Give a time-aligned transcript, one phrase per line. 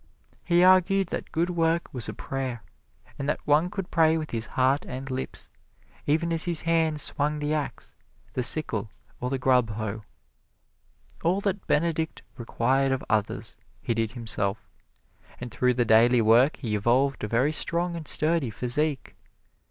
[0.43, 2.63] He argued that good work was a prayer,
[3.19, 5.47] and that one could pray with his heart and lips,
[6.07, 7.93] even as his hands swung the ax,
[8.33, 10.01] the sickle or the grub hoe.
[11.23, 14.67] All that Benedict required of others, he did himself,
[15.39, 19.15] and through the daily work he evolved a very strong and sturdy physique.